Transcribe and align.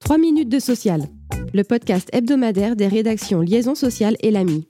3 0.00 0.18
minutes 0.18 0.50
de 0.50 0.58
social, 0.58 1.06
le 1.54 1.64
podcast 1.64 2.10
hebdomadaire 2.12 2.76
des 2.76 2.86
rédactions 2.86 3.40
Liaison 3.40 3.74
sociale 3.74 4.16
et 4.20 4.30
l'AMI. 4.30 4.68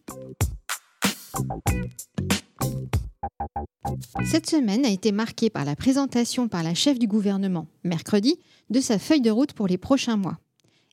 Cette 4.24 4.48
semaine 4.48 4.84
a 4.84 4.90
été 4.90 5.10
marquée 5.10 5.50
par 5.50 5.64
la 5.64 5.74
présentation 5.74 6.46
par 6.46 6.62
la 6.62 6.74
chef 6.74 7.00
du 7.00 7.08
gouvernement, 7.08 7.66
mercredi, 7.82 8.38
de 8.70 8.80
sa 8.80 9.00
feuille 9.00 9.20
de 9.20 9.30
route 9.30 9.54
pour 9.54 9.66
les 9.66 9.78
prochains 9.78 10.16
mois. 10.16 10.38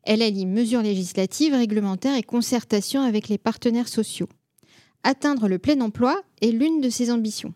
Elle 0.04 0.24
allie 0.24 0.48
mesures 0.48 0.82
législatives, 0.82 1.54
réglementaires 1.54 2.18
et 2.18 2.24
concertations 2.24 3.02
avec 3.02 3.28
les 3.28 3.38
partenaires 3.38 3.90
sociaux. 3.90 4.30
Atteindre 5.04 5.48
le 5.48 5.60
plein 5.60 5.80
emploi 5.82 6.20
est 6.42 6.52
l'une 6.52 6.82
de 6.82 6.90
ses 6.90 7.12
ambitions. 7.12 7.54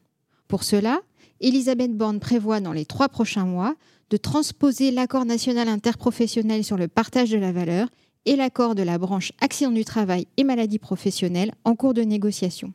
Pour 0.47 0.63
cela, 0.63 1.01
Elisabeth 1.41 1.97
Borne 1.97 2.19
prévoit 2.19 2.61
dans 2.61 2.71
les 2.71 2.85
trois 2.85 3.09
prochains 3.09 3.45
mois 3.45 3.75
de 4.11 4.17
transposer 4.17 4.91
l'accord 4.91 5.25
national 5.25 5.67
interprofessionnel 5.67 6.63
sur 6.63 6.77
le 6.77 6.87
partage 6.87 7.31
de 7.31 7.37
la 7.37 7.51
valeur 7.51 7.89
et 8.25 8.35
l'accord 8.35 8.75
de 8.75 8.83
la 8.83 8.99
branche 8.99 9.31
accident 9.41 9.71
du 9.71 9.83
travail 9.83 10.27
et 10.37 10.43
maladie 10.43 10.77
professionnelle 10.77 11.53
en 11.65 11.75
cours 11.75 11.95
de 11.95 12.03
négociation. 12.03 12.73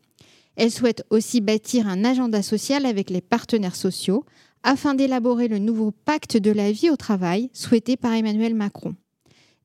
Elle 0.57 0.73
souhaite 0.73 1.05
aussi 1.11 1.41
bâtir 1.41 1.87
un 1.87 2.05
agenda 2.05 2.43
social 2.43 2.87
avec 2.87 3.11
les 3.11 3.21
partenaires 3.21 3.77
sociaux 3.77 4.25
afin 4.65 4.95
d'élaborer 4.95 5.47
le 5.47 5.59
nouveau 5.59 5.93
pacte 5.93 6.37
de 6.37 6.51
la 6.51 6.73
vie 6.73 6.91
au 6.91 6.97
travail 6.97 7.51
souhaité 7.53 7.97
par 7.97 8.13
Emmanuel 8.15 8.55
Macron. 8.55 8.97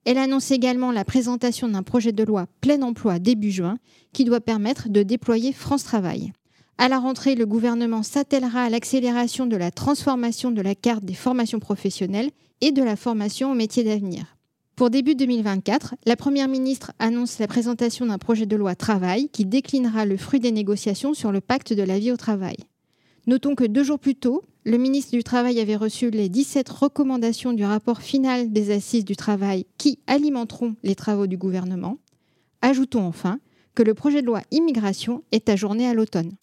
Elle 0.06 0.18
annonce 0.18 0.52
également 0.52 0.92
la 0.92 1.06
présentation 1.06 1.70
d'un 1.70 1.84
projet 1.84 2.12
de 2.12 2.24
loi 2.24 2.48
plein 2.60 2.82
emploi 2.82 3.18
début 3.18 3.52
juin 3.52 3.78
qui 4.14 4.26
doit 4.26 4.42
permettre 4.42 4.90
de 4.90 5.02
déployer 5.02 5.54
France 5.54 5.84
Travail. 5.84 6.34
À 6.82 6.90
la 6.90 6.98
rentrée, 6.98 7.36
le 7.36 7.46
gouvernement 7.46 8.02
s'attellera 8.02 8.64
à 8.64 8.70
l'accélération 8.72 9.46
de 9.46 9.56
la 9.56 9.70
transformation 9.70 10.50
de 10.50 10.64
la 10.64 10.74
carte 10.74 11.06
des 11.06 11.14
formations 11.14 11.60
professionnelles 11.60 12.32
et 12.60 12.72
de 12.72 12.82
la 12.82 12.96
formation 12.96 13.52
aux 13.52 13.54
métiers 13.54 13.84
d'avenir. 13.84 14.36
Pour 14.76 14.90
début 14.90 15.14
2024, 15.14 15.94
la 16.08 16.16
Première 16.16 16.48
ministre 16.48 16.92
annonce 16.98 17.38
la 17.38 17.46
présentation 17.46 18.08
d'un 18.08 18.18
projet 18.18 18.48
de 18.48 18.56
loi 18.56 18.74
travail 18.74 19.30
qui 19.30 19.46
déclinera 19.46 20.06
le 20.06 20.18
fruit 20.18 20.40
des 20.40 20.52
négociations 20.52 21.14
sur 21.14 21.32
le 21.32 21.40
pacte 21.40 21.72
de 21.72 21.84
la 21.84 22.00
vie 22.00 22.12
au 22.12 22.18
travail. 22.18 22.58
Notons 23.28 23.54
que 23.54 23.66
deux 23.66 23.84
jours 23.84 24.00
plus 24.00 24.16
tôt, 24.16 24.42
le 24.64 24.80
ministre 24.80 25.12
du 25.12 25.24
Travail 25.24 25.60
avait 25.60 25.76
reçu 25.76 26.10
les 26.10 26.30
17 26.30 26.68
recommandations 26.68 27.54
du 27.54 27.64
rapport 27.64 28.02
final 28.02 28.52
des 28.52 28.72
assises 28.72 29.06
du 29.06 29.16
travail 29.16 29.68
qui 29.78 30.00
alimenteront 30.08 30.76
les 30.82 30.96
travaux 30.96 31.28
du 31.28 31.38
gouvernement. 31.38 32.00
Ajoutons 32.64 33.06
enfin 33.06 33.38
que 33.76 33.84
le 33.84 33.94
projet 33.94 34.22
de 34.22 34.28
loi 34.28 34.42
immigration 34.52 35.24
est 35.32 35.50
ajourné 35.50 35.88
à 35.88 35.94
l'automne. 35.94 36.34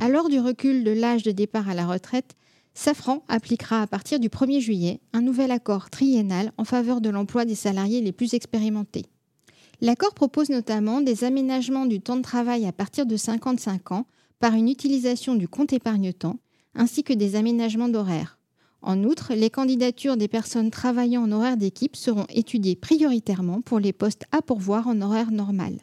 À 0.00 0.08
l'heure 0.08 0.28
du 0.28 0.40
recul 0.40 0.84
de 0.84 0.90
l'âge 0.90 1.22
de 1.22 1.30
départ 1.30 1.68
à 1.68 1.74
la 1.74 1.86
retraite, 1.86 2.34
Safran 2.74 3.22
appliquera 3.28 3.82
à 3.82 3.86
partir 3.86 4.18
du 4.20 4.28
1er 4.28 4.60
juillet 4.60 5.00
un 5.12 5.20
nouvel 5.20 5.50
accord 5.50 5.90
triennal 5.90 6.52
en 6.56 6.64
faveur 6.64 7.00
de 7.00 7.10
l'emploi 7.10 7.44
des 7.44 7.54
salariés 7.54 8.00
les 8.00 8.12
plus 8.12 8.34
expérimentés. 8.34 9.06
L'accord 9.80 10.14
propose 10.14 10.50
notamment 10.50 11.00
des 11.00 11.24
aménagements 11.24 11.86
du 11.86 12.00
temps 12.00 12.16
de 12.16 12.22
travail 12.22 12.66
à 12.66 12.72
partir 12.72 13.06
de 13.06 13.16
55 13.16 13.92
ans 13.92 14.06
par 14.38 14.54
une 14.54 14.68
utilisation 14.68 15.34
du 15.34 15.48
compte 15.48 15.72
épargne-temps, 15.72 16.38
ainsi 16.74 17.02
que 17.02 17.12
des 17.12 17.36
aménagements 17.36 17.88
d'horaire. 17.88 18.39
En 18.82 19.04
outre, 19.04 19.34
les 19.34 19.50
candidatures 19.50 20.16
des 20.16 20.28
personnes 20.28 20.70
travaillant 20.70 21.22
en 21.22 21.32
horaire 21.32 21.56
d'équipe 21.56 21.96
seront 21.96 22.26
étudiées 22.30 22.76
prioritairement 22.76 23.60
pour 23.60 23.78
les 23.78 23.92
postes 23.92 24.24
à 24.32 24.40
pourvoir 24.40 24.86
en 24.86 25.00
horaire 25.02 25.30
normal. 25.30 25.74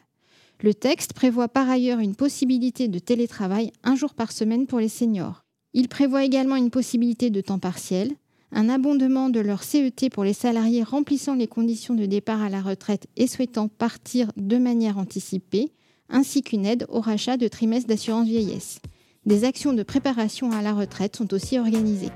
Le 0.60 0.74
texte 0.74 1.12
prévoit 1.12 1.48
par 1.48 1.70
ailleurs 1.70 2.00
une 2.00 2.16
possibilité 2.16 2.88
de 2.88 2.98
télétravail 2.98 3.72
un 3.84 3.94
jour 3.94 4.14
par 4.14 4.32
semaine 4.32 4.66
pour 4.66 4.80
les 4.80 4.88
seniors. 4.88 5.44
Il 5.72 5.88
prévoit 5.88 6.24
également 6.24 6.56
une 6.56 6.70
possibilité 6.70 7.30
de 7.30 7.40
temps 7.40 7.60
partiel, 7.60 8.10
un 8.50 8.68
abondement 8.68 9.28
de 9.28 9.38
leur 9.38 9.62
CET 9.62 10.10
pour 10.10 10.24
les 10.24 10.32
salariés 10.32 10.82
remplissant 10.82 11.34
les 11.34 11.46
conditions 11.46 11.94
de 11.94 12.06
départ 12.06 12.42
à 12.42 12.48
la 12.48 12.62
retraite 12.62 13.06
et 13.16 13.28
souhaitant 13.28 13.68
partir 13.68 14.32
de 14.36 14.56
manière 14.56 14.98
anticipée, 14.98 15.72
ainsi 16.08 16.42
qu'une 16.42 16.66
aide 16.66 16.86
au 16.88 17.00
rachat 17.00 17.36
de 17.36 17.46
trimestres 17.46 17.88
d'assurance 17.88 18.26
vieillesse. 18.26 18.80
Des 19.26 19.44
actions 19.44 19.74
de 19.74 19.82
préparation 19.82 20.50
à 20.50 20.62
la 20.62 20.72
retraite 20.72 21.14
sont 21.14 21.34
aussi 21.34 21.58
organisées. 21.58 22.10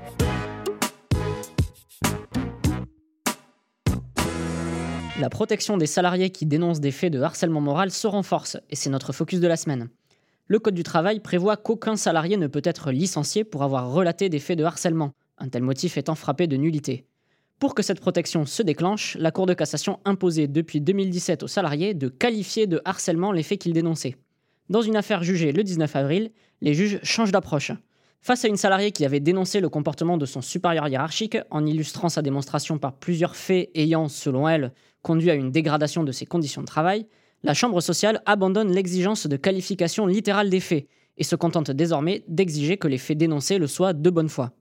La 5.19 5.29
protection 5.29 5.77
des 5.77 5.85
salariés 5.85 6.31
qui 6.31 6.47
dénoncent 6.47 6.79
des 6.79 6.89
faits 6.89 7.13
de 7.13 7.21
harcèlement 7.21 7.61
moral 7.61 7.91
se 7.91 8.07
renforce, 8.07 8.57
et 8.71 8.75
c'est 8.75 8.89
notre 8.89 9.13
focus 9.13 9.39
de 9.39 9.47
la 9.47 9.57
semaine. 9.57 9.89
Le 10.47 10.57
Code 10.57 10.73
du 10.73 10.81
travail 10.81 11.19
prévoit 11.19 11.55
qu'aucun 11.55 11.95
salarié 11.95 12.35
ne 12.35 12.47
peut 12.47 12.63
être 12.63 12.91
licencié 12.91 13.43
pour 13.43 13.61
avoir 13.61 13.91
relaté 13.91 14.29
des 14.29 14.39
faits 14.39 14.57
de 14.57 14.63
harcèlement, 14.63 15.11
un 15.37 15.49
tel 15.49 15.61
motif 15.61 15.97
étant 15.97 16.15
frappé 16.15 16.47
de 16.47 16.57
nullité. 16.57 17.05
Pour 17.59 17.75
que 17.75 17.83
cette 17.83 17.99
protection 17.99 18.47
se 18.47 18.63
déclenche, 18.63 19.15
la 19.19 19.29
Cour 19.29 19.45
de 19.45 19.53
cassation 19.53 19.99
imposait 20.03 20.47
depuis 20.47 20.81
2017 20.81 21.43
aux 21.43 21.47
salariés 21.47 21.93
de 21.93 22.07
qualifier 22.07 22.65
de 22.65 22.81
harcèlement 22.83 23.31
les 23.31 23.43
faits 23.43 23.61
qu'ils 23.61 23.73
dénonçaient. 23.73 24.17
Dans 24.69 24.81
une 24.81 24.95
affaire 24.95 25.23
jugée 25.23 25.51
le 25.51 25.63
19 25.63 25.95
avril, 25.95 26.31
les 26.61 26.73
juges 26.73 26.99
changent 27.03 27.31
d'approche. 27.31 27.71
Face 28.25 28.45
à 28.45 28.47
une 28.47 28.55
salariée 28.55 28.93
qui 28.93 29.03
avait 29.03 29.19
dénoncé 29.19 29.59
le 29.59 29.67
comportement 29.67 30.15
de 30.15 30.25
son 30.25 30.39
supérieur 30.39 30.87
hiérarchique 30.87 31.37
en 31.51 31.65
illustrant 31.65 32.07
sa 32.07 32.21
démonstration 32.21 32.77
par 32.77 32.93
plusieurs 32.93 33.35
faits 33.35 33.69
ayant, 33.75 34.07
selon 34.07 34.47
elle, 34.47 34.71
conduit 35.01 35.29
à 35.29 35.33
une 35.33 35.51
dégradation 35.51 36.05
de 36.05 36.11
ses 36.13 36.25
conditions 36.25 36.61
de 36.61 36.67
travail, 36.67 37.05
la 37.43 37.53
Chambre 37.53 37.81
sociale 37.81 38.21
abandonne 38.25 38.71
l'exigence 38.71 39.27
de 39.27 39.35
qualification 39.35 40.07
littérale 40.07 40.49
des 40.49 40.61
faits 40.61 40.87
et 41.17 41.25
se 41.25 41.35
contente 41.35 41.69
désormais 41.71 42.23
d'exiger 42.29 42.77
que 42.77 42.87
les 42.87 42.97
faits 42.97 43.17
dénoncés 43.17 43.57
le 43.57 43.67
soient 43.67 43.91
de 43.91 44.09
bonne 44.09 44.29
foi. 44.29 44.53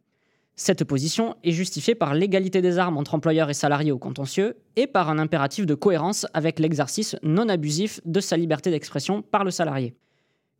Cette 0.56 0.82
position 0.82 1.36
est 1.44 1.52
justifiée 1.52 1.94
par 1.94 2.14
l'égalité 2.14 2.62
des 2.62 2.78
armes 2.78 2.96
entre 2.96 3.14
employeurs 3.14 3.48
et 3.48 3.54
salariés 3.54 3.92
au 3.92 3.98
contentieux 3.98 4.56
et 4.74 4.88
par 4.88 5.08
un 5.08 5.20
impératif 5.20 5.66
de 5.66 5.76
cohérence 5.76 6.26
avec 6.34 6.58
l'exercice 6.58 7.14
non 7.22 7.48
abusif 7.48 8.00
de 8.06 8.18
sa 8.18 8.36
liberté 8.36 8.72
d'expression 8.72 9.22
par 9.22 9.44
le 9.44 9.52
salarié. 9.52 9.94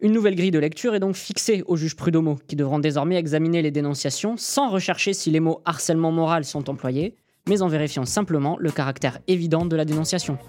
Une 0.05 0.11
nouvelle 0.11 0.35
grille 0.35 0.51
de 0.51 0.59
lecture 0.59 0.97
est 0.97 1.01
donc 1.01 1.15
fixée 1.15 1.63
aux 1.69 1.77
juges 1.77 1.95
prud'homaux, 1.95 2.41
qui 2.49 2.57
devront 2.57 2.81
désormais 2.81 3.15
examiner 3.15 3.63
les 3.63 3.71
dénonciations 3.71 4.37
sans 4.37 4.69
rechercher 4.69 5.13
si 5.13 5.31
les 5.31 5.39
mots 5.39 5.63
harcèlement 5.65 6.11
moral 6.11 6.45
sont 6.45 6.69
employés, 6.69 7.15
mais 7.49 7.63
en 7.63 7.69
vérifiant 7.69 8.05
simplement 8.05 8.57
le 8.59 8.73
caractère 8.73 9.21
évident 9.29 9.65
de 9.65 9.77
la 9.77 9.85
dénonciation.« 9.85 10.39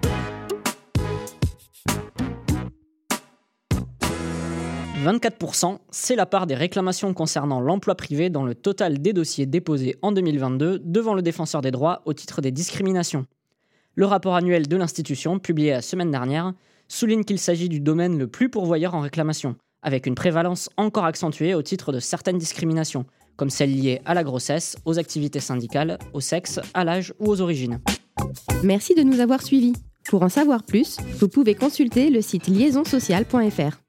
24%, 5.06 5.78
c'est 5.92 6.16
la 6.16 6.26
part 6.26 6.48
des 6.48 6.56
réclamations 6.56 7.14
concernant 7.14 7.60
l'emploi 7.60 7.94
privé 7.94 8.32
dans 8.32 8.46
le 8.46 8.56
total 8.56 9.04
des 9.04 9.14
dossiers 9.14 9.46
déposés 9.46 9.98
en 10.02 10.12
2022 10.14 10.82
devant 10.84 11.14
le 11.14 11.22
défenseur 11.22 11.62
des 11.62 11.70
droits 11.70 12.02
au 12.06 12.14
titre 12.14 12.42
des 12.42 12.52
discriminations. 12.52 13.28
Le 13.94 14.08
rapport 14.08 14.34
annuel 14.34 14.68
de 14.68 14.78
l'institution, 14.78 15.38
publié 15.38 15.70
la 15.70 15.84
semaine 15.84 16.10
dernière, 16.10 16.54
souligne 16.88 17.24
qu'il 17.24 17.40
s'agit 17.40 17.70
du 17.70 17.80
domaine 17.80 18.18
le 18.18 18.28
plus 18.28 18.50
pourvoyeur 18.50 18.96
en 18.96 19.02
réclamation, 19.02 19.56
avec 19.82 20.06
une 20.06 20.16
prévalence 20.16 20.70
encore 20.78 21.06
accentuée 21.06 21.56
au 21.56 21.62
titre 21.62 21.92
de 21.92 22.00
certaines 22.00 22.38
discriminations, 22.38 23.06
comme 23.36 23.50
celles 23.50 23.74
liées 23.74 24.02
à 24.06 24.14
la 24.14 24.24
grossesse, 24.24 24.78
aux 24.86 25.00
activités 25.00 25.40
syndicales, 25.40 25.98
au 26.14 26.20
sexe, 26.20 26.60
à 26.74 26.84
l'âge 26.84 27.14
ou 27.20 27.28
aux 27.28 27.42
origines. 27.42 27.80
Merci 28.64 28.96
de 28.96 29.04
nous 29.04 29.20
avoir 29.20 29.42
suivis. 29.42 29.74
Pour 30.10 30.24
en 30.24 30.30
savoir 30.30 30.64
plus, 30.64 30.98
vous 31.20 31.30
pouvez 31.30 31.56
consulter 31.56 32.10
le 32.10 32.22
site 32.22 32.48
liaisonsocial.fr. 32.48 33.80